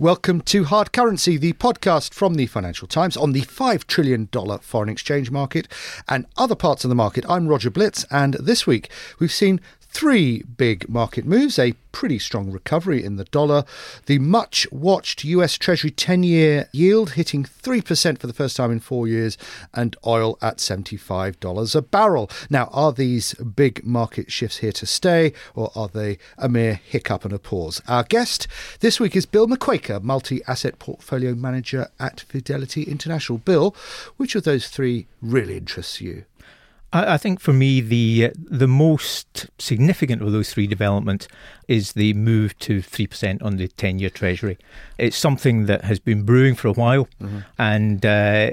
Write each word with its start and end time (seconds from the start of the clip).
Welcome 0.00 0.42
to 0.42 0.62
Hard 0.62 0.92
Currency, 0.92 1.36
the 1.36 1.54
podcast 1.54 2.14
from 2.14 2.34
the 2.34 2.46
Financial 2.46 2.86
Times 2.86 3.16
on 3.16 3.32
the 3.32 3.40
$5 3.40 3.84
trillion 3.88 4.28
foreign 4.28 4.88
exchange 4.88 5.32
market 5.32 5.66
and 6.08 6.24
other 6.36 6.54
parts 6.54 6.84
of 6.84 6.88
the 6.88 6.94
market. 6.94 7.24
I'm 7.28 7.48
Roger 7.48 7.68
Blitz, 7.68 8.04
and 8.08 8.34
this 8.34 8.64
week 8.64 8.92
we've 9.18 9.32
seen 9.32 9.60
Three 9.98 10.44
big 10.44 10.88
market 10.88 11.24
moves, 11.24 11.58
a 11.58 11.72
pretty 11.90 12.20
strong 12.20 12.52
recovery 12.52 13.02
in 13.02 13.16
the 13.16 13.24
dollar, 13.24 13.64
the 14.06 14.20
much 14.20 14.64
watched 14.70 15.24
US 15.24 15.58
Treasury 15.58 15.90
10 15.90 16.22
year 16.22 16.68
yield 16.70 17.14
hitting 17.14 17.42
3% 17.42 18.20
for 18.20 18.28
the 18.28 18.32
first 18.32 18.56
time 18.56 18.70
in 18.70 18.78
four 18.78 19.08
years, 19.08 19.36
and 19.74 19.96
oil 20.06 20.38
at 20.40 20.58
$75 20.58 21.74
a 21.74 21.82
barrel. 21.82 22.30
Now, 22.48 22.68
are 22.72 22.92
these 22.92 23.34
big 23.34 23.84
market 23.84 24.30
shifts 24.30 24.58
here 24.58 24.70
to 24.70 24.86
stay, 24.86 25.32
or 25.56 25.72
are 25.74 25.88
they 25.88 26.18
a 26.36 26.48
mere 26.48 26.74
hiccup 26.74 27.24
and 27.24 27.34
a 27.34 27.38
pause? 27.40 27.82
Our 27.88 28.04
guest 28.04 28.46
this 28.78 29.00
week 29.00 29.16
is 29.16 29.26
Bill 29.26 29.48
McQuaker, 29.48 30.00
multi 30.00 30.44
asset 30.46 30.78
portfolio 30.78 31.34
manager 31.34 31.88
at 31.98 32.20
Fidelity 32.20 32.84
International. 32.84 33.38
Bill, 33.38 33.74
which 34.16 34.36
of 34.36 34.44
those 34.44 34.68
three 34.68 35.08
really 35.20 35.56
interests 35.56 36.00
you? 36.00 36.24
I, 36.92 37.14
I 37.14 37.16
think 37.18 37.40
for 37.40 37.52
me, 37.52 37.80
the 37.80 38.32
the 38.34 38.68
most 38.68 39.48
significant 39.58 40.22
of 40.22 40.32
those 40.32 40.52
three 40.52 40.66
developments 40.66 41.28
is 41.66 41.92
the 41.92 42.14
move 42.14 42.58
to 42.60 42.80
three 42.80 43.06
percent 43.06 43.42
on 43.42 43.56
the 43.56 43.68
ten 43.68 43.98
year 43.98 44.10
Treasury. 44.10 44.58
It's 44.96 45.16
something 45.16 45.66
that 45.66 45.84
has 45.84 45.98
been 45.98 46.22
brewing 46.22 46.54
for 46.54 46.68
a 46.68 46.72
while, 46.72 47.08
mm-hmm. 47.20 47.38
and 47.58 48.04
uh, 48.04 48.52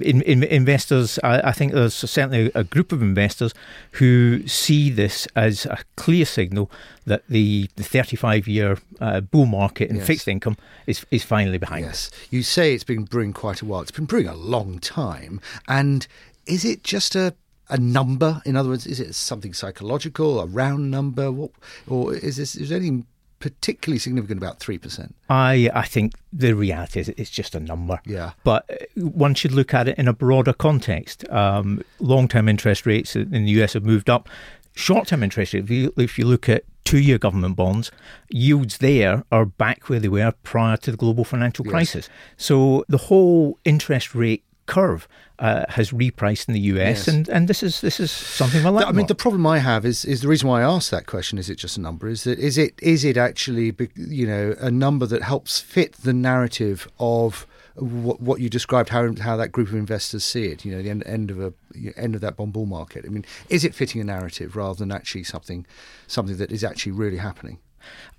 in, 0.00 0.22
in 0.22 0.42
investors, 0.42 1.18
I, 1.22 1.48
I, 1.48 1.52
think 1.52 1.72
there's 1.72 1.94
certainly 1.94 2.50
a 2.54 2.64
group 2.64 2.92
of 2.92 3.02
investors 3.02 3.54
who 3.92 4.46
see 4.46 4.90
this 4.90 5.28
as 5.36 5.66
a 5.66 5.78
clear 5.96 6.24
signal 6.24 6.70
that 7.06 7.22
the, 7.28 7.70
the 7.76 7.84
35 7.84 8.48
year 8.48 8.78
uh, 9.00 9.20
bull 9.20 9.46
market 9.46 9.90
in 9.90 9.96
yes. 9.96 10.06
fixed 10.06 10.28
income 10.28 10.56
is, 10.86 11.06
is 11.10 11.22
finally 11.22 11.58
behind 11.58 11.84
yes. 11.84 12.08
us. 12.08 12.10
You 12.30 12.42
say 12.42 12.74
it's 12.74 12.84
been 12.84 13.04
brewing 13.04 13.32
quite 13.32 13.62
a 13.62 13.64
while. 13.64 13.82
It's 13.82 13.92
been 13.92 14.06
brewing 14.06 14.28
a 14.28 14.34
long 14.34 14.80
time. 14.80 15.40
And 15.68 16.06
is 16.46 16.64
it 16.64 16.82
just 16.82 17.14
a 17.14 17.34
a 17.68 17.78
number? 17.78 18.42
In 18.44 18.56
other 18.56 18.68
words, 18.68 18.86
is 18.86 19.00
it 19.00 19.14
something 19.14 19.52
psychological, 19.52 20.40
a 20.40 20.46
round 20.46 20.90
number, 20.90 21.30
what, 21.30 21.50
or 21.88 22.14
is 22.14 22.36
this 22.36 22.54
is 22.54 22.68
there 22.68 22.78
anything 22.78 23.06
particularly 23.38 23.98
significant 23.98 24.38
about 24.38 24.60
three 24.60 24.78
percent? 24.78 25.14
I 25.28 25.70
I 25.74 25.82
think 25.82 26.14
the 26.32 26.54
reality 26.54 27.00
is 27.00 27.08
it's 27.10 27.30
just 27.30 27.54
a 27.54 27.60
number. 27.60 28.00
Yeah, 28.04 28.32
but 28.44 28.64
uh, 28.70 29.00
one 29.00 29.34
should 29.34 29.52
look 29.52 29.74
at 29.74 29.88
it 29.88 29.98
in 29.98 30.08
a 30.08 30.12
broader 30.12 30.52
context. 30.52 31.28
Um, 31.30 31.82
Long 32.00 32.28
term 32.28 32.48
interest 32.48 32.86
rates 32.86 33.16
in 33.16 33.30
the 33.30 33.62
US 33.62 33.74
have 33.74 33.84
moved 33.84 34.10
up. 34.10 34.28
Short 34.74 35.08
term 35.08 35.22
interest 35.22 35.54
rates, 35.54 35.64
if 35.64 35.70
you, 35.70 35.92
if 35.96 36.18
you 36.18 36.26
look 36.26 36.48
at 36.48 36.64
two 36.84 37.00
year 37.00 37.18
government 37.18 37.56
bonds, 37.56 37.90
yields 38.30 38.78
there 38.78 39.24
are 39.32 39.44
back 39.44 39.88
where 39.88 39.98
they 39.98 40.08
were 40.08 40.32
prior 40.42 40.76
to 40.78 40.90
the 40.90 40.96
global 40.96 41.24
financial 41.24 41.66
yes. 41.66 41.72
crisis. 41.72 42.08
So 42.36 42.84
the 42.88 42.98
whole 42.98 43.58
interest 43.64 44.14
rate 44.14 44.44
curve 44.66 45.08
uh, 45.38 45.64
has 45.68 45.90
repriced 45.90 46.48
in 46.48 46.54
the 46.54 46.60
US, 46.60 47.06
yes. 47.06 47.08
and, 47.08 47.28
and 47.28 47.48
this 47.48 47.62
is 47.62 47.80
this 47.80 48.00
is 48.00 48.10
something 48.10 48.64
I 48.64 48.70
like. 48.70 48.86
I 48.86 48.92
mean, 48.92 49.06
the 49.06 49.14
problem 49.14 49.46
I 49.46 49.58
have 49.58 49.84
is 49.84 50.04
is 50.04 50.22
the 50.22 50.28
reason 50.28 50.48
why 50.48 50.62
I 50.62 50.64
asked 50.64 50.90
that 50.90 51.06
question. 51.06 51.38
Is 51.38 51.50
it 51.50 51.56
just 51.56 51.76
a 51.76 51.80
number? 51.80 52.08
Is 52.08 52.24
that 52.24 52.38
is 52.38 52.56
it 52.56 52.74
is 52.82 53.04
it 53.04 53.16
actually 53.16 53.74
you 53.96 54.26
know 54.26 54.54
a 54.58 54.70
number 54.70 55.06
that 55.06 55.22
helps 55.22 55.60
fit 55.60 55.92
the 55.94 56.12
narrative 56.12 56.88
of 56.98 57.46
what, 57.74 58.20
what 58.20 58.40
you 58.40 58.48
described 58.48 58.88
how 58.88 59.14
how 59.16 59.36
that 59.36 59.52
group 59.52 59.68
of 59.68 59.74
investors 59.74 60.24
see 60.24 60.46
it? 60.46 60.64
You 60.64 60.74
know, 60.74 60.82
the 60.82 60.90
end, 60.90 61.02
end 61.06 61.30
of 61.30 61.40
a 61.40 61.52
end 61.96 62.14
of 62.14 62.20
that 62.22 62.36
bond 62.36 62.52
bull 62.52 62.66
market. 62.66 63.04
I 63.04 63.08
mean, 63.08 63.24
is 63.50 63.64
it 63.64 63.74
fitting 63.74 64.00
a 64.00 64.04
narrative 64.04 64.56
rather 64.56 64.78
than 64.78 64.90
actually 64.90 65.24
something 65.24 65.66
something 66.06 66.36
that 66.38 66.50
is 66.50 66.64
actually 66.64 66.92
really 66.92 67.18
happening? 67.18 67.58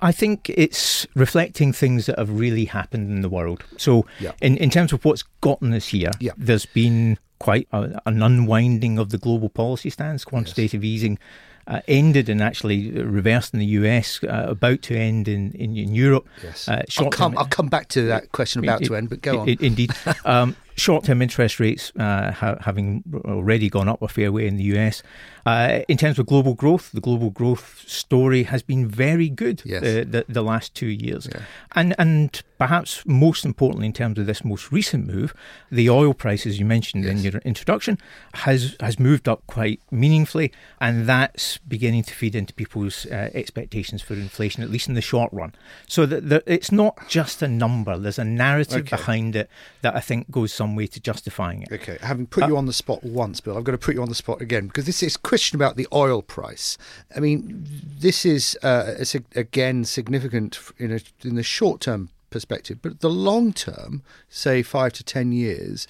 I 0.01 0.11
think 0.11 0.49
it's 0.49 1.07
reflecting 1.15 1.73
things 1.73 2.05
that 2.05 2.17
have 2.19 2.29
really 2.29 2.65
happened 2.65 3.09
in 3.09 3.21
the 3.21 3.29
world. 3.29 3.63
So, 3.77 4.05
yeah. 4.19 4.33
in, 4.41 4.57
in 4.57 4.69
terms 4.69 4.93
of 4.93 5.03
what's 5.05 5.23
gotten 5.41 5.73
us 5.73 5.87
here, 5.87 6.11
yeah. 6.19 6.33
there's 6.37 6.65
been 6.65 7.17
quite 7.39 7.67
a, 7.71 7.99
an 8.05 8.21
unwinding 8.21 8.99
of 8.99 9.09
the 9.09 9.17
global 9.17 9.49
policy 9.49 9.89
stance, 9.89 10.23
quantitative 10.23 10.83
yes. 10.83 10.89
easing. 10.89 11.19
Uh, 11.67 11.81
ended 11.89 12.29
and 12.29 12.41
actually 12.41 12.91
reversed 12.91 13.53
in 13.53 13.59
the 13.59 13.65
US, 13.65 14.23
uh, 14.23 14.45
about 14.47 14.81
to 14.83 14.95
end 14.95 15.27
in, 15.27 15.51
in, 15.51 15.75
in 15.75 15.93
Europe. 15.93 16.25
Yes. 16.41 16.69
Uh, 16.69 16.81
I'll, 16.97 17.09
come, 17.09 17.37
I'll 17.37 17.45
come 17.45 17.67
back 17.67 17.89
to 17.89 18.03
that 18.03 18.31
question 18.31 18.63
about 18.63 18.81
it, 18.81 18.85
to 18.85 18.95
end, 18.95 19.09
but 19.09 19.21
go 19.21 19.39
on. 19.39 19.49
It, 19.49 19.59
indeed. 19.59 19.91
um, 20.25 20.55
short 20.77 21.03
term 21.03 21.21
interest 21.21 21.59
rates 21.59 21.91
uh, 21.97 22.31
ha- 22.31 22.57
having 22.61 23.03
already 23.25 23.69
gone 23.69 23.89
up 23.89 24.01
a 24.01 24.07
fair 24.07 24.31
way 24.31 24.47
in 24.47 24.57
the 24.57 24.63
US. 24.77 25.03
Uh, 25.45 25.79
in 25.87 25.97
terms 25.97 26.19
of 26.19 26.25
global 26.25 26.53
growth, 26.53 26.91
the 26.91 27.01
global 27.01 27.29
growth 27.29 27.83
story 27.87 28.43
has 28.43 28.61
been 28.61 28.87
very 28.87 29.29
good 29.29 29.61
yes. 29.65 29.81
uh, 29.81 30.03
the, 30.07 30.25
the 30.29 30.41
last 30.41 30.73
two 30.75 30.87
years. 30.87 31.27
Yeah. 31.31 31.41
And, 31.73 31.95
and 31.97 32.41
perhaps 32.57 33.03
most 33.05 33.45
importantly, 33.45 33.87
in 33.87 33.93
terms 33.93 34.19
of 34.19 34.25
this 34.25 34.43
most 34.43 34.71
recent 34.71 35.07
move, 35.07 35.33
the 35.71 35.89
oil 35.89 36.13
price, 36.13 36.45
as 36.45 36.59
you 36.59 36.65
mentioned 36.65 37.05
yes. 37.05 37.13
in 37.13 37.31
your 37.31 37.41
introduction, 37.43 37.97
has, 38.33 38.75
has 38.79 38.99
moved 38.99 39.27
up 39.27 39.41
quite 39.47 39.81
meaningfully. 39.89 40.51
And 40.79 41.07
that's 41.07 41.56
beginning 41.67 42.03
to 42.03 42.13
feed 42.13 42.35
into 42.35 42.53
people's 42.53 43.05
uh, 43.05 43.29
expectations 43.33 44.01
for 44.01 44.13
inflation, 44.13 44.63
at 44.63 44.69
least 44.69 44.87
in 44.87 44.93
the 44.93 45.01
short 45.01 45.31
run. 45.31 45.53
So 45.87 46.05
that, 46.05 46.43
it's 46.45 46.71
not 46.71 47.07
just 47.07 47.41
a 47.41 47.47
number, 47.47 47.97
there's 47.97 48.19
a 48.19 48.25
narrative 48.25 48.81
okay. 48.81 48.95
behind 48.95 49.35
it 49.35 49.49
that 49.81 49.95
I 49.95 49.99
think 49.99 50.31
goes 50.31 50.53
some 50.53 50.75
way 50.75 50.87
to 50.87 50.99
justifying 50.99 51.63
it. 51.63 51.71
Okay, 51.71 51.97
having 52.01 52.27
put 52.27 52.43
uh, 52.43 52.47
you 52.47 52.57
on 52.57 52.65
the 52.65 52.73
spot 52.73 53.03
once, 53.03 53.41
Bill, 53.41 53.57
I'm 53.57 53.63
going 53.63 53.77
to 53.77 53.83
put 53.83 53.95
you 53.95 54.01
on 54.01 54.09
the 54.09 54.15
spot 54.15 54.41
again 54.41 54.67
because 54.67 54.85
this 54.85 55.03
is 55.03 55.17
question 55.17 55.55
about 55.55 55.77
the 55.77 55.87
oil 55.93 56.21
price. 56.21 56.77
I 57.15 57.19
mean, 57.19 57.65
this 57.99 58.25
is 58.25 58.57
uh, 58.63 59.03
again 59.35 59.85
significant 59.85 60.59
in 60.77 60.91
a, 60.91 60.99
in 61.23 61.35
the 61.35 61.43
short 61.43 61.81
term 61.81 62.09
perspective, 62.29 62.79
but 62.81 62.99
the 62.99 63.09
long 63.09 63.53
term, 63.53 64.03
say 64.29 64.61
five 64.63 64.93
to 64.93 65.03
ten 65.03 65.31
years, 65.31 65.87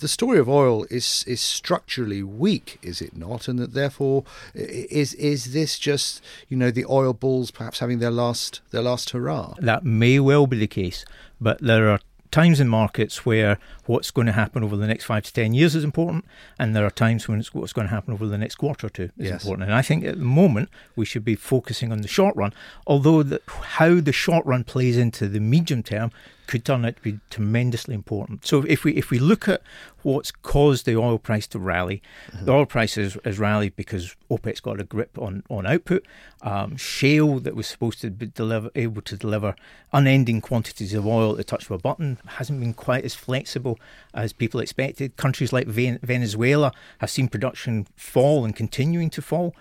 the 0.00 0.08
story 0.08 0.38
of 0.38 0.48
oil 0.48 0.84
is 0.90 1.24
is 1.26 1.40
structurally 1.40 2.22
weak, 2.22 2.78
is 2.82 3.00
it 3.00 3.16
not? 3.16 3.48
And 3.48 3.58
that 3.58 3.74
therefore, 3.74 4.24
is 4.54 5.14
is 5.14 5.52
this 5.52 5.78
just 5.78 6.22
you 6.48 6.56
know 6.56 6.70
the 6.70 6.86
oil 6.86 7.12
bulls 7.12 7.50
perhaps 7.50 7.78
having 7.78 7.98
their 7.98 8.10
last 8.10 8.60
their 8.70 8.82
last 8.82 9.10
hurrah? 9.10 9.54
That 9.58 9.84
may 9.84 10.20
well 10.20 10.46
be 10.46 10.58
the 10.58 10.66
case, 10.66 11.04
but 11.40 11.60
there 11.60 11.88
are 11.88 12.00
times 12.30 12.60
in 12.60 12.68
markets 12.68 13.24
where 13.24 13.58
what's 13.88 14.10
going 14.10 14.26
to 14.26 14.32
happen 14.32 14.62
over 14.62 14.76
the 14.76 14.86
next 14.86 15.06
five 15.06 15.24
to 15.24 15.32
ten 15.32 15.54
years 15.54 15.74
is 15.74 15.82
important, 15.82 16.24
and 16.58 16.76
there 16.76 16.84
are 16.84 16.90
times 16.90 17.26
when 17.26 17.40
it's 17.40 17.54
what's 17.54 17.72
going 17.72 17.88
to 17.88 17.94
happen 17.94 18.12
over 18.12 18.26
the 18.26 18.38
next 18.38 18.56
quarter 18.56 18.86
or 18.86 18.90
two 18.90 19.10
is 19.16 19.30
yes. 19.30 19.42
important. 19.42 19.64
And 19.64 19.74
I 19.74 19.82
think 19.82 20.04
at 20.04 20.18
the 20.18 20.24
moment 20.24 20.68
we 20.94 21.06
should 21.06 21.24
be 21.24 21.34
focusing 21.34 21.90
on 21.90 22.02
the 22.02 22.08
short 22.08 22.36
run, 22.36 22.52
although 22.86 23.22
the, 23.22 23.40
how 23.48 24.00
the 24.00 24.12
short 24.12 24.44
run 24.44 24.62
plays 24.64 24.98
into 24.98 25.26
the 25.26 25.40
medium 25.40 25.82
term 25.82 26.12
could 26.48 26.64
turn 26.64 26.84
out 26.84 26.96
to 26.96 27.02
be 27.02 27.20
tremendously 27.30 27.94
important. 27.94 28.44
So 28.44 28.64
if 28.66 28.82
we 28.82 28.94
if 28.94 29.10
we 29.10 29.18
look 29.18 29.48
at 29.48 29.62
what's 30.02 30.32
caused 30.32 30.86
the 30.86 30.96
oil 30.96 31.18
price 31.18 31.46
to 31.48 31.58
rally, 31.58 32.02
mm-hmm. 32.32 32.46
the 32.46 32.52
oil 32.52 32.66
price 32.66 32.94
has, 32.94 33.18
has, 33.24 33.38
rallied 33.38 33.76
because 33.76 34.16
OPEC's 34.30 34.60
got 34.60 34.80
a 34.80 34.84
grip 34.84 35.16
on 35.18 35.44
on 35.50 35.66
output. 35.66 36.04
Um, 36.40 36.76
shale 36.76 37.38
that 37.40 37.54
was 37.54 37.66
supposed 37.66 38.00
to 38.00 38.10
be 38.10 38.26
deliver, 38.26 38.70
able 38.74 39.02
to 39.02 39.16
deliver 39.16 39.54
unending 39.92 40.40
quantities 40.40 40.94
of 40.94 41.06
oil 41.06 41.32
at 41.32 41.36
the 41.36 41.44
touch 41.44 41.64
of 41.66 41.72
a 41.72 41.78
button 41.78 42.18
hasn't 42.26 42.60
been 42.60 42.74
quite 42.74 43.04
as 43.04 43.14
flexible 43.14 43.77
as 44.14 44.32
people 44.32 44.60
expected. 44.60 45.16
Countries 45.16 45.52
like 45.52 45.66
Venezuela 45.66 46.72
have 46.98 47.10
seen 47.10 47.28
production 47.28 47.86
fall 47.96 48.44
and 48.44 48.54
continuing 48.54 49.10
to 49.10 49.22
fall. 49.22 49.54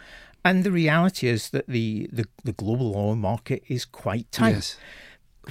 And 0.45 0.63
the 0.63 0.71
reality 0.71 1.27
is 1.27 1.49
that 1.49 1.67
the, 1.67 2.09
the, 2.11 2.25
the 2.43 2.53
global 2.53 2.95
oil 2.95 3.15
market 3.15 3.63
is 3.67 3.85
quite 3.85 4.31
tight. 4.31 4.51
Yes 4.51 4.77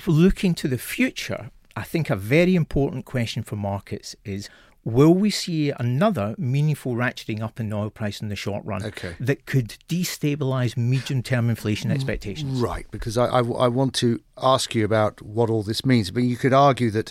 looking 0.06 0.54
to 0.56 0.68
the 0.68 0.78
future, 0.78 1.50
I 1.74 1.82
think 1.82 2.10
a 2.10 2.16
very 2.16 2.54
important 2.54 3.04
question 3.04 3.42
for 3.42 3.56
markets 3.56 4.16
is 4.24 4.48
will 4.86 5.12
we 5.12 5.30
see 5.30 5.72
another 5.80 6.36
meaningful 6.38 6.94
ratcheting 6.94 7.42
up 7.42 7.58
in 7.58 7.70
the 7.70 7.76
oil 7.76 7.90
price 7.90 8.22
in 8.22 8.28
the 8.28 8.36
short 8.36 8.64
run 8.64 8.84
okay. 8.84 9.16
that 9.18 9.44
could 9.44 9.76
destabilise 9.88 10.76
medium 10.76 11.24
term 11.24 11.50
inflation 11.50 11.90
mm, 11.90 11.94
expectations? 11.94 12.60
Right, 12.60 12.86
because 12.92 13.18
I, 13.18 13.26
I, 13.26 13.38
I, 13.40 13.66
want 13.68 13.94
to 13.96 14.20
ask 14.40 14.76
you 14.76 14.84
about 14.84 15.20
what 15.20 15.50
all 15.50 15.64
this 15.64 15.84
means. 15.84 16.12
But 16.12 16.22
you 16.22 16.36
could 16.36 16.52
argue 16.52 16.92
that, 16.92 17.10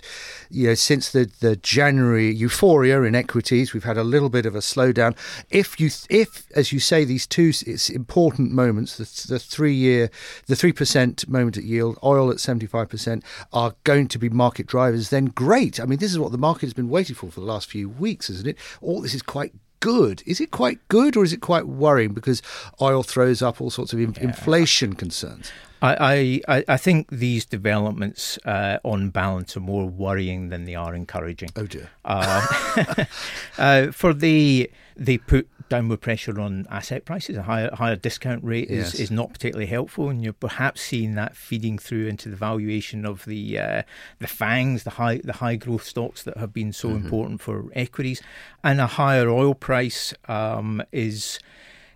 you 0.50 0.70
know, 0.70 0.74
since 0.74 1.12
the, 1.12 1.30
the 1.42 1.58
January 1.58 2.34
euphoria 2.34 3.02
in 3.02 3.14
equities, 3.14 3.74
we've 3.74 3.84
had 3.84 3.98
a 3.98 4.06
little 4.06 4.30
bit 4.30 4.46
of 4.46 4.56
a 4.56 4.60
slowdown. 4.60 5.18
If 5.50 5.78
you, 5.78 5.90
if 6.10 6.46
as 6.56 6.72
you 6.72 6.80
say, 6.80 7.04
these 7.04 7.28
two 7.28 7.52
it's 7.68 7.90
important 7.90 8.52
moments, 8.54 8.96
the, 8.96 9.34
the 9.34 9.38
three 9.38 9.74
year, 9.74 10.10
the 10.48 10.56
three 10.56 10.72
percent 10.72 11.28
moment 11.28 11.58
at 11.58 11.66
yield, 11.66 12.00
oil 12.04 12.32
at 12.32 12.40
seventy 12.40 12.68
five 12.68 12.88
percent, 12.88 13.22
are 13.52 13.76
going 13.84 14.08
to 14.08 14.18
be 14.18 14.30
market 14.30 14.66
drivers, 14.66 15.10
then 15.10 15.26
great. 15.26 15.78
I 15.78 15.86
mean, 15.86 16.00
this 16.00 16.12
is 16.12 16.20
what 16.20 16.32
the 16.32 16.38
market 16.38 16.62
has 16.62 16.74
been 16.74 16.90
waiting 16.90 17.16
for 17.16 17.30
for 17.30 17.42
the 17.42 17.46
last 17.46 17.65
few 17.66 17.90
weeks, 17.90 18.30
isn't 18.30 18.48
it? 18.48 18.58
All 18.82 19.02
this 19.02 19.14
is 19.14 19.22
quite 19.22 19.54
good. 19.80 20.24
Is 20.26 20.42
it 20.42 20.52
quite 20.52 20.80
good 20.88 21.16
or 21.16 21.24
is 21.24 21.34
it 21.34 21.42
quite 21.42 21.68
worrying 21.68 22.14
because 22.14 22.42
oil 22.82 23.04
throws 23.04 23.42
up 23.42 23.62
all 23.62 23.70
sorts 23.70 23.94
of 23.94 24.00
in- 24.00 24.14
yeah. 24.14 24.24
inflation 24.24 24.94
concerns? 24.94 25.52
I, 25.82 26.42
I, 26.48 26.64
I 26.68 26.78
think 26.78 27.10
these 27.12 27.46
developments 27.46 28.40
uh, 28.46 28.80
on 28.84 29.12
balance 29.12 29.56
are 29.56 29.60
more 29.60 29.86
worrying 29.86 30.50
than 30.50 30.66
they 30.66 30.74
are 30.74 30.96
encouraging. 30.96 31.50
Oh 31.56 31.68
dear. 31.68 31.92
Uh, 32.04 33.06
uh, 33.60 33.92
for 33.92 34.14
the 34.14 34.72
they 34.96 35.18
put 35.20 35.48
downward 35.70 36.02
pressure 36.02 36.40
on 36.40 36.68
asset 36.70 37.06
prices. 37.06 37.38
A 37.38 37.44
higher 37.44 37.70
higher 37.74 37.96
discount 37.96 38.44
rate 38.44 38.70
is, 38.70 38.94
yes. 38.94 39.00
is 39.00 39.12
not 39.12 39.34
particularly 39.34 39.68
helpful, 39.68 40.10
and 40.10 40.24
you're 40.24 40.34
perhaps 40.34 40.82
seeing 40.82 41.16
that 41.16 41.36
feeding 41.36 41.78
through 41.78 42.08
into 42.08 42.30
the 42.30 42.36
valuation 42.36 43.06
of 43.06 43.26
the 43.26 43.60
uh, 43.60 43.82
the 44.20 44.28
FANGs, 44.28 44.84
the 44.84 44.92
high 44.92 45.18
the 45.24 45.34
high 45.34 45.56
growth 45.56 45.84
stocks 45.84 46.24
that 46.24 46.38
have 46.38 46.54
been 46.54 46.74
so 46.74 46.90
mm-hmm. 46.90 47.06
important 47.06 47.42
for 47.42 47.66
equities, 47.74 48.22
and 48.64 48.80
a 48.80 48.88
higher 48.88 49.30
oil 49.30 49.54
price 49.54 50.14
um, 50.28 50.82
is 50.92 51.40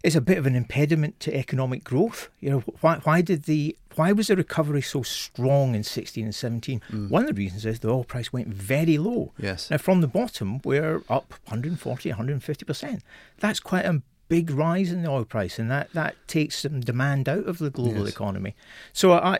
is 0.03 0.15
a 0.15 0.21
bit 0.21 0.37
of 0.37 0.45
an 0.45 0.55
impediment 0.55 1.19
to 1.19 1.35
economic 1.35 1.83
growth. 1.83 2.29
You 2.39 2.49
know, 2.49 2.59
why 2.81 2.99
why 3.03 3.21
did 3.21 3.43
the 3.43 3.75
why 3.99 4.13
was 4.13 4.27
the 4.27 4.35
recovery 4.37 4.81
so 4.81 5.03
strong 5.03 5.75
in 5.75 5.83
16 5.83 6.23
and 6.23 6.33
17? 6.33 6.81
Mm. 6.89 7.09
One 7.09 7.23
of 7.23 7.27
the 7.27 7.33
reasons 7.33 7.65
is 7.65 7.81
the 7.81 7.89
oil 7.89 8.05
price 8.05 8.31
went 8.31 8.47
very 8.47 8.97
low. 8.97 9.33
Yes. 9.37 9.69
Now, 9.69 9.77
from 9.77 9.99
the 9.99 10.07
bottom, 10.07 10.61
we're 10.63 11.03
up 11.09 11.33
140, 11.47 12.09
150%. 12.09 13.01
That's 13.39 13.59
quite 13.59 13.83
a 13.83 14.01
big 14.29 14.51
rise 14.51 14.93
in 14.93 15.01
the 15.01 15.09
oil 15.09 15.25
price, 15.25 15.59
and 15.59 15.69
that, 15.69 15.91
that 15.91 16.15
takes 16.29 16.59
some 16.59 16.79
demand 16.79 17.27
out 17.27 17.45
of 17.45 17.57
the 17.57 17.69
global 17.69 18.05
yes. 18.05 18.13
economy. 18.13 18.55
So 18.93 19.11
I, 19.11 19.39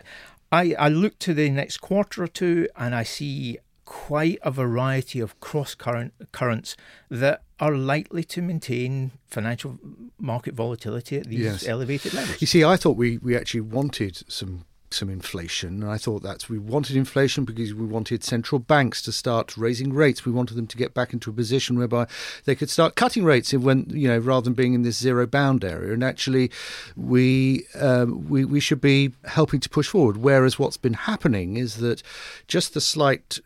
I, 0.52 0.74
I 0.78 0.88
look 0.90 1.18
to 1.20 1.32
the 1.32 1.48
next 1.48 1.78
quarter 1.78 2.22
or 2.22 2.28
two, 2.28 2.68
and 2.76 2.94
I 2.94 3.02
see 3.02 3.56
quite 3.90 4.38
a 4.42 4.52
variety 4.52 5.18
of 5.18 5.40
cross 5.40 5.74
current 5.74 6.14
currents 6.30 6.76
that 7.10 7.42
are 7.58 7.74
likely 7.74 8.22
to 8.22 8.40
maintain 8.40 9.10
financial 9.26 9.80
market 10.16 10.54
volatility 10.54 11.16
at 11.16 11.24
these 11.24 11.40
yes. 11.40 11.66
elevated 11.66 12.14
levels. 12.14 12.40
You 12.40 12.46
see, 12.46 12.62
I 12.62 12.76
thought 12.76 12.96
we, 12.96 13.18
we 13.18 13.36
actually 13.36 13.62
wanted 13.62 14.22
some 14.30 14.64
some 14.92 15.08
inflation. 15.08 15.82
And 15.82 15.90
I 15.90 15.98
thought 15.98 16.22
that's 16.22 16.48
we 16.48 16.58
wanted 16.58 16.96
inflation 16.96 17.44
because 17.44 17.72
we 17.74 17.86
wanted 17.86 18.24
central 18.24 18.58
banks 18.58 19.00
to 19.02 19.12
start 19.12 19.56
raising 19.56 19.92
rates. 19.92 20.24
We 20.24 20.32
wanted 20.32 20.54
them 20.54 20.66
to 20.66 20.76
get 20.76 20.94
back 20.94 21.12
into 21.12 21.30
a 21.30 21.32
position 21.32 21.78
whereby 21.78 22.06
they 22.44 22.54
could 22.54 22.70
start 22.70 22.96
cutting 22.96 23.24
rates 23.24 23.52
when 23.52 23.86
you 23.90 24.08
know 24.08 24.18
rather 24.18 24.44
than 24.44 24.54
being 24.54 24.74
in 24.74 24.82
this 24.82 24.98
zero 24.98 25.26
bound 25.26 25.64
area. 25.64 25.92
And 25.92 26.02
actually, 26.02 26.50
we 26.96 27.66
um, 27.74 28.28
we 28.28 28.44
we 28.44 28.60
should 28.60 28.80
be 28.80 29.12
helping 29.24 29.60
to 29.60 29.68
push 29.68 29.88
forward. 29.88 30.16
Whereas 30.18 30.58
what's 30.58 30.76
been 30.76 30.94
happening 30.94 31.56
is 31.56 31.76
that 31.76 32.02
just 32.48 32.74
the 32.74 32.80
slight 32.80 33.38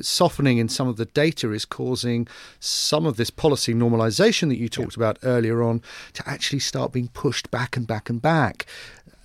softening 0.00 0.58
in 0.58 0.68
some 0.68 0.88
of 0.88 0.96
the 0.96 1.06
data 1.06 1.52
is 1.52 1.64
causing 1.64 2.28
some 2.60 3.06
of 3.06 3.16
this 3.16 3.30
policy 3.30 3.74
normalization 3.74 4.48
that 4.48 4.58
you 4.58 4.68
talked 4.68 4.96
yeah. 4.96 5.04
about 5.04 5.18
earlier 5.22 5.62
on 5.62 5.82
to 6.14 6.28
actually 6.28 6.60
start 6.60 6.92
being 6.92 7.08
pushed 7.08 7.50
back 7.50 7.76
and 7.76 7.86
back 7.86 8.08
and 8.08 8.22
back 8.22 8.66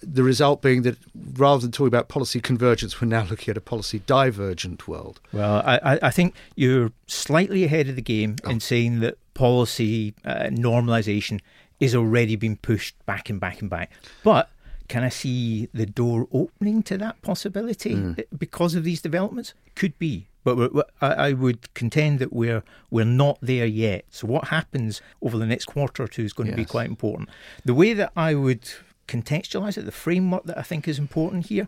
the 0.09 0.23
result 0.23 0.61
being 0.61 0.83
that 0.83 0.97
rather 1.33 1.61
than 1.61 1.71
talking 1.71 1.87
about 1.87 2.07
policy 2.07 2.39
convergence, 2.39 3.01
we're 3.01 3.07
now 3.07 3.23
looking 3.23 3.51
at 3.51 3.57
a 3.57 3.61
policy 3.61 3.99
divergent 4.05 4.87
world. 4.87 5.19
Well, 5.33 5.61
I, 5.65 5.99
I 6.01 6.09
think 6.11 6.35
you're 6.55 6.91
slightly 7.07 7.63
ahead 7.63 7.89
of 7.89 7.95
the 7.95 8.01
game 8.01 8.37
oh. 8.45 8.51
in 8.51 8.59
saying 8.59 9.01
that 9.01 9.17
policy 9.33 10.13
uh, 10.25 10.45
normalisation 10.45 11.41
is 11.79 11.93
already 11.93 12.35
being 12.35 12.57
pushed 12.57 12.95
back 13.05 13.29
and 13.29 13.39
back 13.39 13.61
and 13.61 13.69
back. 13.69 13.91
But 14.23 14.49
can 14.87 15.03
I 15.03 15.09
see 15.09 15.67
the 15.73 15.85
door 15.85 16.27
opening 16.31 16.81
to 16.83 16.97
that 16.97 17.21
possibility 17.21 17.95
mm. 17.95 18.23
because 18.37 18.73
of 18.75 18.83
these 18.83 19.01
developments? 19.01 19.53
Could 19.75 19.97
be. 19.99 20.27
But 20.43 20.89
I 21.01 21.33
would 21.33 21.73
contend 21.73 22.19
that 22.19 22.31
we're 22.31 22.63
we're 22.89 23.03
not 23.03 23.37
there 23.41 23.65
yet. 23.65 24.05
So 24.11 24.27
what 24.27 24.47
happens 24.47 25.01
over 25.21 25.37
the 25.37 25.45
next 25.45 25.65
quarter 25.65 26.03
or 26.03 26.07
two 26.07 26.23
is 26.23 26.31
going 26.31 26.47
yes. 26.47 26.53
to 26.53 26.61
be 26.61 26.65
quite 26.65 26.87
important. 26.87 27.27
The 27.65 27.73
way 27.73 27.91
that 27.91 28.13
I 28.15 28.33
would 28.33 28.63
contextualize 29.07 29.77
it, 29.77 29.85
the 29.85 29.91
framework 29.91 30.45
that 30.45 30.57
I 30.57 30.63
think 30.63 30.87
is 30.87 30.99
important 30.99 31.47
here 31.47 31.67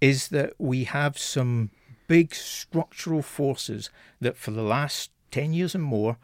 is 0.00 0.28
that 0.28 0.54
we 0.58 0.84
have 0.84 1.18
some 1.18 1.70
big 2.06 2.34
structural 2.34 3.22
forces 3.22 3.90
that 4.20 4.36
for 4.36 4.50
the 4.50 4.62
last 4.62 5.10
10 5.30 5.52
years 5.52 5.74
and 5.74 5.84
more 5.84 6.16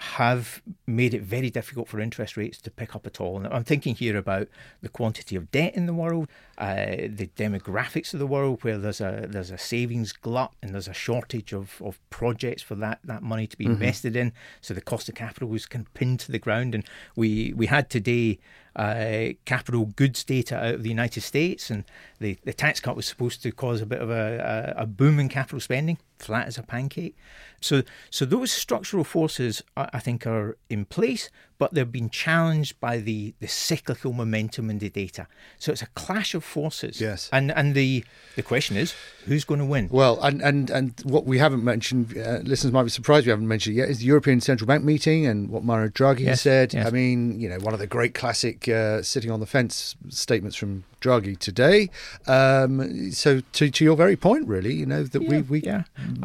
have 0.00 0.62
made 0.86 1.12
it 1.12 1.20
very 1.20 1.50
difficult 1.50 1.86
for 1.86 2.00
interest 2.00 2.34
rates 2.34 2.58
to 2.58 2.70
pick 2.70 2.96
up 2.96 3.06
at 3.06 3.20
all. 3.20 3.36
And 3.36 3.46
I'm 3.48 3.64
thinking 3.64 3.94
here 3.94 4.16
about 4.16 4.48
the 4.80 4.88
quantity 4.88 5.36
of 5.36 5.50
debt 5.50 5.74
in 5.74 5.84
the 5.84 5.92
world, 5.92 6.28
uh, 6.56 6.86
the 7.06 7.30
demographics 7.36 8.14
of 8.14 8.18
the 8.18 8.26
world, 8.26 8.64
where 8.64 8.78
there's 8.78 9.02
a 9.02 9.26
there's 9.28 9.50
a 9.50 9.58
savings 9.58 10.12
glut 10.12 10.52
and 10.62 10.72
there's 10.72 10.88
a 10.88 10.94
shortage 10.94 11.52
of, 11.52 11.82
of 11.82 11.98
projects 12.08 12.62
for 12.62 12.76
that, 12.76 13.00
that 13.04 13.22
money 13.22 13.46
to 13.46 13.58
be 13.58 13.64
mm-hmm. 13.64 13.74
invested 13.74 14.16
in. 14.16 14.32
So 14.62 14.72
the 14.72 14.80
cost 14.80 15.10
of 15.10 15.16
capital 15.16 15.50
was 15.50 15.66
kind 15.66 15.84
of 15.84 15.92
pinned 15.92 16.20
to 16.20 16.32
the 16.32 16.38
ground. 16.38 16.74
And 16.74 16.84
we 17.14 17.52
we 17.54 17.66
had 17.66 17.90
today 17.90 18.38
uh, 18.76 19.28
capital 19.44 19.86
goods 19.86 20.24
data 20.24 20.56
out 20.56 20.74
of 20.74 20.82
the 20.82 20.88
United 20.88 21.22
States, 21.22 21.70
and 21.70 21.84
the, 22.18 22.38
the 22.44 22.52
tax 22.52 22.80
cut 22.80 22.96
was 22.96 23.06
supposed 23.06 23.42
to 23.42 23.52
cause 23.52 23.80
a 23.80 23.86
bit 23.86 24.00
of 24.00 24.10
a, 24.10 24.74
a, 24.76 24.82
a 24.82 24.86
boom 24.86 25.18
in 25.18 25.28
capital 25.28 25.60
spending, 25.60 25.98
flat 26.18 26.46
as 26.46 26.58
a 26.58 26.62
pancake. 26.62 27.16
So, 27.60 27.82
so 28.10 28.24
those 28.24 28.52
structural 28.52 29.04
forces, 29.04 29.62
I 29.76 29.98
think, 29.98 30.26
are 30.26 30.56
in 30.68 30.84
place, 30.84 31.30
but 31.60 31.74
they've 31.74 31.92
been 31.92 32.08
challenged 32.08 32.80
by 32.80 32.96
the, 32.96 33.34
the 33.38 33.46
cyclical 33.46 34.14
momentum 34.14 34.70
in 34.70 34.78
the 34.78 34.88
data. 34.88 35.26
So 35.58 35.70
it's 35.72 35.82
a 35.82 35.88
clash 35.88 36.34
of 36.34 36.42
forces. 36.42 37.02
Yes. 37.02 37.28
And 37.34 37.52
and 37.52 37.74
the 37.74 38.02
the 38.34 38.42
question 38.42 38.78
is, 38.78 38.94
who's 39.26 39.44
going 39.44 39.60
to 39.60 39.66
win? 39.66 39.90
Well, 39.92 40.18
and 40.22 40.40
and, 40.40 40.70
and 40.70 40.94
what 41.04 41.26
we 41.26 41.36
haven't 41.36 41.62
mentioned, 41.62 42.16
uh, 42.16 42.38
listeners 42.38 42.72
might 42.72 42.84
be 42.84 42.88
surprised 42.88 43.26
we 43.26 43.30
haven't 43.30 43.46
mentioned 43.46 43.76
yet, 43.76 43.90
is 43.90 43.98
the 43.98 44.06
European 44.06 44.40
Central 44.40 44.66
Bank 44.66 44.84
meeting 44.84 45.26
and 45.26 45.50
what 45.50 45.62
Mario 45.62 45.90
Draghi 45.90 46.20
yes, 46.20 46.40
said. 46.40 46.72
Yes. 46.72 46.86
I 46.86 46.90
mean, 46.90 47.38
you 47.38 47.50
know, 47.50 47.58
one 47.58 47.74
of 47.74 47.78
the 47.78 47.86
great 47.86 48.14
classic 48.14 48.66
uh, 48.66 49.02
sitting 49.02 49.30
on 49.30 49.40
the 49.40 49.46
fence 49.46 49.96
statements 50.08 50.56
from 50.56 50.84
Draghi 51.00 51.38
today. 51.38 51.90
Um, 52.26 53.10
so 53.12 53.40
to, 53.52 53.70
to 53.70 53.84
your 53.84 53.96
very 53.96 54.16
point, 54.16 54.46
really, 54.46 54.74
you 54.74 54.86
know 54.86 55.04
that 55.04 55.22
yeah, 55.22 55.28
we, 55.28 55.42
we 55.42 55.60
yeah. 55.60 55.84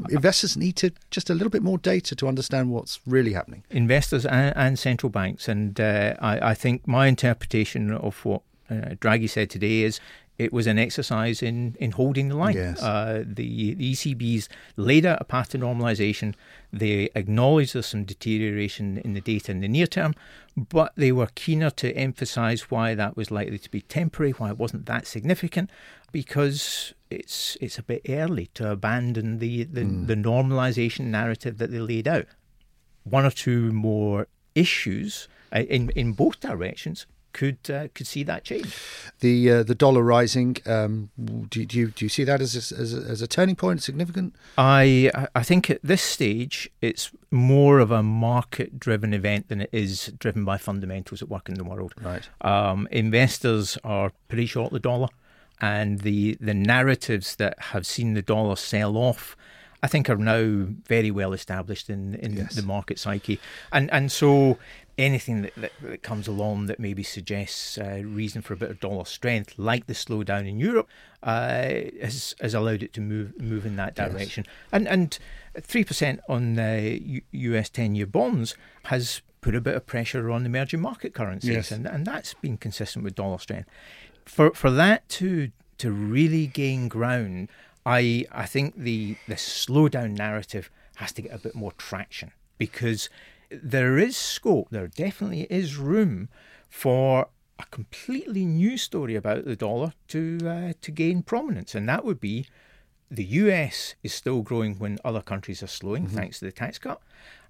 investors 0.10 0.58
need 0.58 0.76
to 0.78 0.92
just 1.12 1.30
a 1.30 1.34
little 1.34 1.50
bit 1.50 1.64
more 1.64 1.78
data 1.78 2.16
to 2.16 2.28
understand 2.28 2.72
what's 2.72 3.00
really 3.06 3.34
happening. 3.34 3.64
Investors 3.70 4.26
and, 4.26 4.56
and 4.56 4.80
central 4.80 5.10
banks, 5.10 5.48
and 5.48 5.80
uh, 5.80 6.16
I, 6.20 6.52
I, 6.52 6.54
think 6.54 6.88
my 6.88 7.08
interpretation 7.08 7.92
of 7.92 8.24
what 8.26 8.42
uh, 8.70 8.96
Draghi 9.00 9.30
said 9.30 9.50
today 9.50 9.82
is 9.82 10.00
it 10.38 10.52
was 10.52 10.68
an 10.68 10.78
exercise 10.78 11.42
in, 11.42 11.76
in 11.80 11.92
holding 11.92 12.28
the 12.28 12.36
line. 12.36 12.56
Yes. 12.56 12.82
Uh, 12.82 13.24
the, 13.26 13.74
the 13.76 13.94
ECB's 13.94 14.50
laid 14.76 15.06
out 15.06 15.22
a 15.22 15.24
path 15.24 15.50
to 15.50 15.58
normalisation. 15.58 16.36
They 16.74 17.10
acknowledged 17.16 17.74
there's 17.74 17.86
some 17.86 18.04
deterioration 18.04 18.98
in 18.98 19.14
the 19.14 19.22
data 19.22 19.52
in 19.52 19.62
the 19.62 19.68
near 19.68 19.88
term, 19.88 20.14
but 20.58 20.92
they 20.96 21.12
were 21.12 21.30
keener 21.36 21.70
to 21.72 21.96
emphasise 21.96 22.70
why 22.70 22.96
that 22.96 23.16
was 23.16 23.32
likely 23.32 23.58
to 23.60 23.72
be 23.72 23.82
temporary, 23.82 24.32
why 24.32 24.50
it 24.50 24.58
wasn't 24.58 24.86
that 24.88 25.08
significant, 25.08 25.70
because 26.12 26.94
it's 27.10 27.58
it's 27.62 27.78
a 27.78 27.84
bit 27.84 28.02
early 28.10 28.48
to 28.56 28.72
abandon 28.72 29.40
the, 29.40 29.64
the, 29.64 29.82
mm. 29.82 30.08
the 30.08 30.16
normalisation 30.16 31.06
narrative 31.06 31.58
that 31.60 31.72
they 31.72 31.80
laid 31.80 32.08
out. 32.08 32.26
One 33.04 33.26
or 33.26 33.32
two 33.32 33.72
more 33.72 34.28
issues 34.54 35.28
uh, 35.54 35.60
in, 35.60 35.92
in 35.92 36.14
both 36.14 36.40
directions 36.40 37.06
could 37.36 37.70
uh, 37.70 37.90
could 37.94 38.08
see 38.08 38.24
that 38.24 38.46
change. 38.46 38.78
The 39.20 39.52
uh, 39.52 39.64
the 39.64 39.76
dollar 39.76 40.02
rising. 40.02 40.56
Um, 40.66 41.10
do, 41.50 41.66
do, 41.66 41.78
you 41.78 41.88
do 41.88 42.06
you 42.06 42.10
see 42.10 42.24
that 42.24 42.40
as 42.40 42.56
a, 42.56 42.82
as 42.82 42.94
a, 42.94 43.02
as 43.12 43.22
a 43.22 43.28
turning 43.28 43.58
point? 43.58 43.84
Significant? 43.84 44.34
I 44.58 45.12
I 45.36 45.44
think 45.44 45.70
at 45.70 45.82
this 45.84 46.02
stage 46.02 46.70
it's 46.82 47.12
more 47.32 47.80
of 47.80 47.92
a 47.92 48.02
market 48.02 48.80
driven 48.80 49.14
event 49.14 49.50
than 49.50 49.60
it 49.60 49.70
is 49.74 50.14
driven 50.18 50.46
by 50.46 50.58
fundamentals 50.58 51.22
at 51.22 51.28
work 51.28 51.50
in 51.50 51.56
the 51.56 51.66
world. 51.66 51.94
Right. 52.02 52.28
Um, 52.40 52.88
investors 52.90 53.78
are 53.84 54.14
pretty 54.30 54.46
short 54.46 54.72
the 54.72 54.80
dollar, 54.80 55.10
and 55.60 56.00
the 56.00 56.38
the 56.40 56.54
narratives 56.54 57.36
that 57.36 57.60
have 57.60 57.86
seen 57.86 58.14
the 58.14 58.22
dollar 58.22 58.56
sell 58.56 58.96
off. 58.96 59.36
I 59.84 59.88
think 59.88 60.10
are 60.10 60.16
now 60.16 60.68
very 60.88 61.12
well 61.12 61.32
established 61.34 61.92
in, 61.92 62.16
in 62.16 62.38
yes. 62.38 62.56
the 62.56 62.64
market 62.64 62.98
psyche, 62.98 63.40
and 63.72 63.92
and 63.92 64.12
so 64.12 64.58
anything 64.98 65.42
that, 65.42 65.56
that, 65.56 65.72
that, 65.82 66.04
comes 66.04 66.28
along 66.28 66.68
that 66.68 66.80
maybe 66.80 67.04
suggests 67.04 67.78
uh, 67.78 68.02
reason 68.06 68.42
for 68.42 68.54
a 68.54 68.58
bit 68.58 68.70
of 68.70 68.80
dollar 68.80 69.06
strength, 69.06 69.54
like 69.58 69.88
the 69.88 69.94
slowdown 69.94 70.48
in 70.48 70.60
Europe, 70.60 70.88
uh, 71.24 71.64
has, 72.02 72.36
has 72.40 72.54
allowed 72.54 72.84
it 72.84 72.94
to 72.94 73.02
move 73.02 73.40
move 73.40 73.66
in 73.66 73.76
that 73.76 73.96
direction. 73.96 74.46
Yes. 74.48 74.56
And 74.72 74.88
and 74.88 75.20
three 75.60 75.84
percent 75.84 76.22
on 76.30 76.56
the 76.56 77.00
U- 77.04 77.22
U.S. 77.32 77.70
ten 77.70 77.96
year 77.96 78.06
bonds 78.06 78.56
has 78.86 79.22
put 79.42 79.56
a 79.56 79.62
bit 79.62 79.76
of 79.76 79.86
pressure 79.86 80.32
on 80.32 80.46
emerging 80.46 80.82
market 80.82 81.14
currencies, 81.14 81.50
yes. 81.50 81.72
and 81.72 81.86
and 81.86 82.06
that's 82.06 82.34
been 82.36 82.58
consistent 82.58 83.04
with 83.04 83.16
dollar 83.16 83.40
strength. 83.40 83.70
For 84.26 84.52
for 84.54 84.72
that 84.72 85.08
to 85.10 85.52
to 85.78 85.92
really 85.92 86.48
gain 86.48 86.88
ground, 86.88 87.50
I 87.86 88.26
I 88.32 88.46
think 88.46 88.76
the 88.78 89.18
the 89.28 89.36
slowdown 89.36 90.18
narrative 90.18 90.70
has 90.96 91.12
to 91.14 91.22
get 91.22 91.34
a 91.34 91.38
bit 91.38 91.56
more 91.56 91.74
traction 91.74 92.32
because 92.58 93.10
there 93.64 93.98
is 93.98 94.16
scope, 94.18 94.70
there 94.70 94.88
definitely 94.88 95.48
is 95.50 95.78
room 95.78 96.30
for 96.70 97.30
a 97.58 97.66
completely 97.72 98.46
new 98.46 98.78
story 98.78 99.16
about 99.16 99.46
the 99.46 99.56
dollar 99.56 99.94
to 100.10 100.40
uh, 100.46 100.74
to 100.82 100.92
gain 100.92 101.24
prominence, 101.24 101.76
and 101.76 101.88
that 101.88 102.04
would 102.06 102.20
be 102.20 102.46
the 103.10 103.24
US 103.24 103.96
is 104.04 104.14
still 104.14 104.42
growing 104.42 104.78
when 104.80 104.98
other 105.06 105.22
countries 105.22 105.62
are 105.64 105.68
slowing, 105.68 106.06
mm-hmm. 106.06 106.16
thanks 106.16 106.40
to 106.40 106.46
the 106.46 106.52
tax 106.52 106.78
cut. 106.78 107.02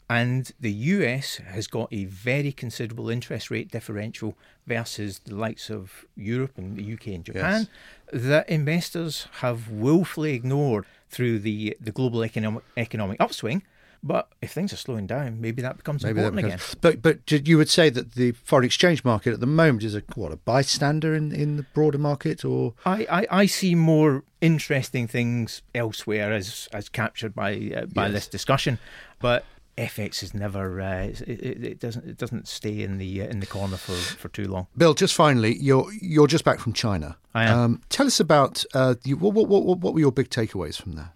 And 0.07 0.51
the 0.59 0.71
US 0.71 1.37
has 1.37 1.65
got 1.65 1.91
a 1.91 2.05
very 2.05 2.51
considerable 2.51 3.09
interest 3.09 3.49
rate 3.49 3.71
differential 3.71 4.37
versus 4.67 5.19
the 5.19 5.35
likes 5.35 5.71
of 5.71 6.05
Europe 6.15 6.57
and 6.57 6.77
the 6.77 6.93
UK 6.93 7.07
and 7.07 7.25
Japan 7.25 7.67
yes. 8.13 8.21
that 8.21 8.49
investors 8.49 9.27
have 9.39 9.71
willfully 9.71 10.33
ignored 10.33 10.85
through 11.09 11.39
the, 11.39 11.75
the 11.79 11.91
global 11.91 12.23
economic, 12.23 12.63
economic 12.77 13.19
upswing 13.19 13.63
but 14.05 14.29
if 14.39 14.51
things 14.51 14.71
are 14.71 14.77
slowing 14.77 15.07
down, 15.07 15.41
maybe 15.41 15.63
that 15.63 15.77
becomes 15.77 16.03
maybe 16.03 16.19
important 16.19 16.35
that 16.35 16.43
becomes, 16.43 16.73
again. 16.73 17.01
But 17.01 17.01
but 17.01 17.47
you 17.47 17.57
would 17.57 17.69
say 17.69 17.89
that 17.89 18.13
the 18.13 18.33
foreign 18.33 18.63
exchange 18.63 19.03
market 19.03 19.33
at 19.33 19.39
the 19.39 19.47
moment 19.47 19.83
is 19.83 19.95
a 19.95 20.03
what 20.13 20.31
a 20.31 20.37
bystander 20.37 21.15
in, 21.15 21.31
in 21.31 21.57
the 21.57 21.63
broader 21.73 21.97
market, 21.97 22.45
or 22.45 22.75
I, 22.85 23.07
I, 23.09 23.27
I 23.31 23.45
see 23.47 23.73
more 23.73 24.23
interesting 24.41 25.07
things 25.07 25.63
elsewhere 25.73 26.31
as 26.31 26.69
as 26.71 26.87
captured 26.87 27.33
by 27.33 27.73
uh, 27.75 27.85
by 27.87 28.05
yes. 28.05 28.13
this 28.13 28.27
discussion, 28.27 28.79
but. 29.19 29.43
FX 29.77 30.23
is 30.23 30.33
never 30.33 30.79
uh, 30.79 31.03
it, 31.03 31.27
it, 31.27 31.79
doesn't 31.81 32.07
it 32.07 32.17
doesn't 32.17 32.47
stay 32.47 32.81
in 32.81 32.97
the 32.97 33.23
uh, 33.23 33.25
in 33.25 33.41
the 33.41 33.45
corner 33.45 33.75
for, 33.75 33.91
for 33.91 34.29
too 34.29 34.47
long. 34.47 34.67
Bill, 34.77 34.93
just 34.93 35.13
finally, 35.13 35.57
you're 35.57 35.91
you're 35.99 36.27
just 36.27 36.45
back 36.45 36.59
from 36.59 36.71
China. 36.71 37.17
I 37.33 37.43
am. 37.43 37.59
Um, 37.59 37.81
tell 37.89 38.07
us 38.07 38.21
about 38.21 38.63
uh, 38.73 38.95
you, 39.03 39.17
what, 39.17 39.33
what, 39.33 39.49
what 39.49 39.79
what 39.79 39.93
were 39.93 39.99
your 39.99 40.13
big 40.13 40.29
takeaways 40.29 40.81
from 40.81 40.93
there? 40.93 41.11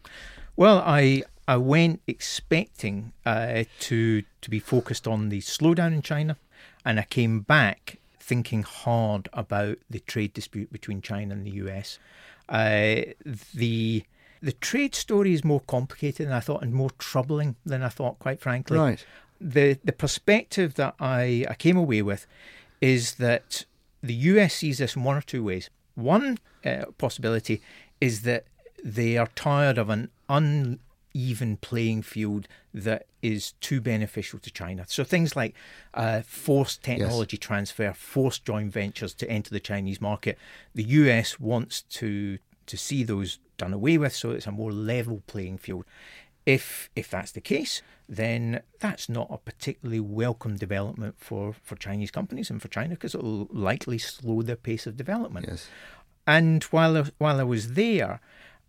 Well, 0.57 0.79
I 0.85 1.23
I 1.49 1.57
went 1.57 2.01
expecting 2.05 3.11
uh, 3.25 3.63
to 3.79 4.21
to 4.41 4.49
be 4.51 4.59
focused 4.59 5.07
on 5.07 5.29
the 5.29 5.39
slowdown 5.39 5.93
in 5.93 6.03
China, 6.03 6.37
and 6.85 6.99
I 6.99 7.03
came 7.03 7.39
back 7.39 7.97
thinking 8.19 8.61
hard 8.61 9.29
about 9.33 9.79
the 9.89 9.99
trade 9.99 10.33
dispute 10.33 10.71
between 10.71 11.01
China 11.01 11.33
and 11.33 11.47
the 11.47 11.55
US. 11.65 11.97
Uh, 12.47 13.13
the 13.51 14.03
the 14.43 14.51
trade 14.51 14.93
story 14.93 15.33
is 15.33 15.43
more 15.43 15.61
complicated 15.61 16.27
than 16.27 16.33
I 16.33 16.39
thought 16.39 16.61
and 16.61 16.71
more 16.71 16.91
troubling 16.99 17.55
than 17.65 17.81
I 17.81 17.89
thought, 17.89 18.19
quite 18.19 18.39
frankly. 18.39 18.77
Right. 18.77 19.03
The 19.41 19.79
the 19.83 19.91
perspective 19.91 20.75
that 20.75 20.93
I, 20.99 21.47
I 21.49 21.55
came 21.55 21.77
away 21.77 22.03
with 22.03 22.27
is 22.79 23.15
that 23.15 23.65
the 24.03 24.13
US 24.13 24.53
sees 24.53 24.77
this 24.77 24.95
in 24.95 25.03
one 25.03 25.17
or 25.17 25.21
two 25.21 25.43
ways. 25.43 25.71
One 25.95 26.37
uh, 26.63 26.85
possibility 26.99 27.59
is 27.99 28.21
that 28.21 28.45
they 28.83 29.17
are 29.17 29.29
tired 29.33 29.79
of 29.79 29.89
an 29.89 30.11
un 30.29 30.79
even 31.13 31.57
playing 31.57 32.01
field 32.01 32.47
that 32.73 33.07
is 33.21 33.53
too 33.53 33.81
beneficial 33.81 34.39
to 34.39 34.51
China. 34.51 34.85
So 34.87 35.03
things 35.03 35.35
like 35.35 35.55
uh, 35.93 36.21
forced 36.21 36.83
technology 36.83 37.37
yes. 37.37 37.45
transfer, 37.45 37.93
forced 37.93 38.45
joint 38.45 38.71
ventures 38.71 39.13
to 39.15 39.29
enter 39.29 39.49
the 39.49 39.59
Chinese 39.59 39.99
market. 39.99 40.37
The 40.75 40.83
US 40.83 41.39
wants 41.39 41.81
to 41.83 42.39
to 42.67 42.77
see 42.77 43.03
those 43.03 43.39
done 43.57 43.73
away 43.73 43.97
with, 43.97 44.15
so 44.15 44.29
it's 44.29 44.45
a 44.45 44.51
more 44.51 44.71
level 44.71 45.23
playing 45.25 45.57
field. 45.57 45.85
If 46.45 46.89
if 46.95 47.09
that's 47.09 47.31
the 47.31 47.41
case, 47.41 47.81
then 48.07 48.61
that's 48.79 49.07
not 49.07 49.27
a 49.29 49.37
particularly 49.37 49.99
welcome 49.99 50.55
development 50.57 51.15
for, 51.19 51.53
for 51.53 51.75
Chinese 51.75 52.09
companies 52.09 52.49
and 52.49 52.59
for 52.59 52.67
China 52.67 52.89
because 52.89 53.13
it 53.13 53.21
will 53.21 53.47
likely 53.51 53.99
slow 53.99 54.41
their 54.41 54.55
pace 54.55 54.87
of 54.87 54.97
development. 54.97 55.45
Yes. 55.47 55.67
And 56.25 56.63
while 56.65 56.97
I, 56.97 57.03
while 57.19 57.39
I 57.39 57.43
was 57.43 57.73
there, 57.73 58.19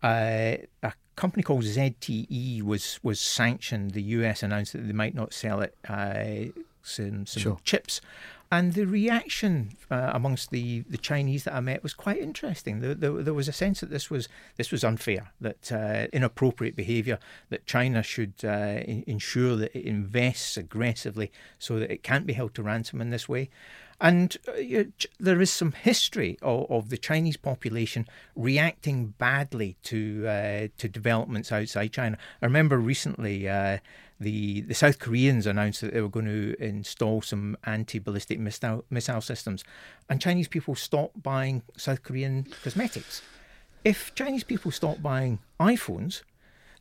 uh, 0.02 0.56
a 0.82 0.92
company 1.20 1.42
called 1.42 1.64
ZTE 1.64 2.62
was 2.62 2.98
was 3.02 3.20
sanctioned. 3.20 3.92
The 3.92 4.02
US 4.18 4.42
announced 4.42 4.72
that 4.72 4.86
they 4.86 4.94
might 4.94 5.14
not 5.14 5.34
sell 5.34 5.60
it 5.60 5.76
uh, 5.88 6.50
some, 6.82 7.26
some 7.26 7.42
sure. 7.42 7.58
chips. 7.62 8.00
And 8.52 8.72
the 8.72 8.84
reaction 8.84 9.76
uh, 9.92 10.10
amongst 10.12 10.50
the, 10.50 10.80
the 10.88 10.98
Chinese 10.98 11.44
that 11.44 11.54
I 11.54 11.60
met 11.60 11.84
was 11.84 11.94
quite 11.94 12.18
interesting. 12.18 12.80
There, 12.80 12.94
there, 12.94 13.12
there 13.22 13.34
was 13.34 13.46
a 13.46 13.52
sense 13.52 13.78
that 13.78 13.90
this 13.90 14.10
was 14.10 14.28
this 14.56 14.72
was 14.72 14.82
unfair, 14.82 15.30
that 15.40 15.70
uh, 15.70 16.08
inappropriate 16.12 16.74
behaviour, 16.74 17.20
that 17.50 17.64
China 17.66 18.02
should 18.02 18.34
uh, 18.42 18.80
ensure 19.06 19.54
that 19.56 19.76
it 19.78 19.84
invests 19.84 20.56
aggressively 20.56 21.30
so 21.60 21.78
that 21.78 21.92
it 21.92 22.02
can't 22.02 22.26
be 22.26 22.32
held 22.32 22.54
to 22.54 22.62
ransom 22.62 23.00
in 23.00 23.10
this 23.10 23.28
way. 23.28 23.50
And 24.00 24.37
uh, 24.49 24.85
there 25.19 25.42
is 25.42 25.50
some 25.50 25.73
history 25.73 26.38
of, 26.40 26.71
of, 26.71 26.88
the 26.88 26.97
Chinese 26.97 27.37
population 27.37 28.09
reacting 28.35 29.09
badly 29.19 29.76
to 29.85 30.26
uh, 30.26 30.69
to 30.78 30.88
developments 30.88 31.52
outside 31.52 31.92
China. 31.92 32.16
I 32.40 32.47
remember 32.47 32.78
recently 32.78 33.47
uh, 33.47 33.78
the 34.19 34.62
the 34.62 34.75
South 34.75 34.99
Koreans 34.99 35.47
announced 35.47 35.83
that 35.83 35.92
they 35.92 36.00
were 36.00 36.09
going 36.09 36.26
to 36.26 36.57
install 36.59 37.21
some 37.21 37.59
anti-ballistic 37.64 38.38
missile, 38.38 38.87
missile 38.88 39.21
systems, 39.21 39.64
and 40.09 40.19
Chinese 40.19 40.49
people 40.49 40.75
stopped 40.75 41.23
buying 41.23 41.62
South 41.76 42.02
Korean 42.02 42.47
cosmetics. 42.62 43.21
If 43.85 44.14
Chinese 44.14 44.45
people 44.45 44.71
stop 44.71 45.02
buying 45.02 45.40
iPhones, 45.59 46.23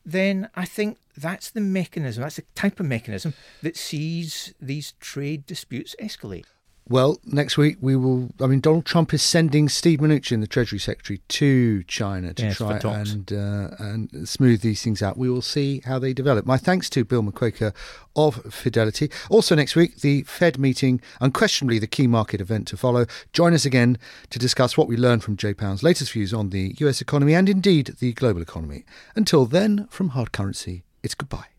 then 0.05 0.49
I 0.55 0.65
think 0.65 0.99
that's 1.17 1.49
the 1.49 1.61
mechanism, 1.61 2.23
that's 2.23 2.37
the 2.37 2.45
type 2.55 2.79
of 2.79 2.85
mechanism 2.85 3.33
that 3.61 3.75
sees 3.75 4.53
these 4.61 4.93
trade 4.99 5.45
disputes 5.45 5.95
escalate. 5.99 6.45
Well, 6.89 7.19
next 7.23 7.55
week 7.55 7.77
we 7.79 7.95
will. 7.95 8.29
I 8.41 8.47
mean, 8.47 8.61
Donald 8.61 8.85
Trump 8.85 9.13
is 9.13 9.21
sending 9.21 9.69
Steve 9.69 9.99
Mnuchin, 9.99 10.41
the 10.41 10.47
Treasury 10.47 10.79
Secretary, 10.79 11.21
to 11.27 11.83
China 11.83 12.33
to 12.33 12.43
yes, 12.43 12.57
try 12.57 12.79
and 12.79 13.31
uh, 13.31 13.69
and 13.77 14.27
smooth 14.27 14.61
these 14.61 14.81
things 14.81 15.03
out. 15.03 15.15
We 15.15 15.29
will 15.29 15.43
see 15.43 15.83
how 15.85 15.99
they 15.99 16.13
develop. 16.13 16.47
My 16.47 16.57
thanks 16.57 16.89
to 16.91 17.05
Bill 17.05 17.21
McQuaker 17.21 17.75
of 18.15 18.41
Fidelity. 18.51 19.11
Also 19.29 19.53
next 19.53 19.75
week, 19.75 19.97
the 19.97 20.23
Fed 20.23 20.57
meeting, 20.57 20.99
unquestionably 21.21 21.77
the 21.77 21.85
key 21.85 22.07
market 22.07 22.41
event 22.41 22.67
to 22.69 22.77
follow. 22.77 23.05
Join 23.33 23.53
us 23.53 23.65
again 23.65 23.99
to 24.31 24.39
discuss 24.39 24.75
what 24.75 24.87
we 24.87 24.97
learned 24.97 25.23
from 25.23 25.37
Jay 25.37 25.53
Powell's 25.53 25.83
latest 25.83 26.11
views 26.11 26.33
on 26.33 26.49
the 26.49 26.75
U.S. 26.79 27.01
economy 27.01 27.35
and 27.35 27.47
indeed 27.47 27.97
the 27.99 28.13
global 28.13 28.41
economy. 28.41 28.83
Until 29.15 29.45
then, 29.45 29.87
from 29.91 30.09
Hard 30.09 30.31
Currency, 30.31 30.83
it's 31.03 31.13
goodbye. 31.13 31.58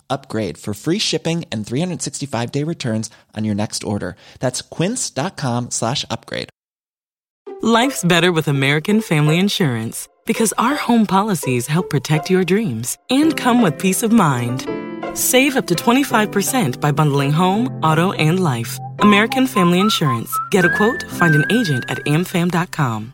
upgrade 0.11 0.57
for 0.57 0.73
free 0.73 0.99
shipping 0.99 1.45
and 1.51 1.65
365 1.65 2.51
day 2.51 2.63
returns 2.63 3.09
on 3.35 3.45
your 3.45 3.55
next 3.55 3.83
order. 3.83 4.15
That's 4.39 4.61
quince.com 4.61 5.71
slash 5.71 6.05
upgrade. 6.09 6.49
Life's 7.61 8.03
better 8.03 8.31
with 8.31 8.47
American 8.47 9.01
Family 9.01 9.37
Insurance 9.39 10.07
because 10.25 10.53
our 10.57 10.75
home 10.75 11.05
policies 11.05 11.67
help 11.67 11.89
protect 11.89 12.29
your 12.29 12.43
dreams 12.43 12.97
and 13.09 13.37
come 13.37 13.61
with 13.61 13.77
peace 13.79 14.03
of 14.03 14.11
mind. 14.11 14.67
Save 15.13 15.57
up 15.57 15.67
to 15.67 15.75
25% 15.75 16.81
by 16.81 16.91
bundling 16.91 17.31
home, 17.31 17.67
auto, 17.83 18.13
and 18.13 18.39
life. 18.43 18.79
American 18.99 19.45
Family 19.47 19.79
Insurance. 19.79 20.35
Get 20.51 20.65
a 20.65 20.75
quote, 20.75 21.03
find 21.11 21.35
an 21.35 21.45
agent 21.51 21.85
at 21.89 21.99
amfam.com. 21.99 23.13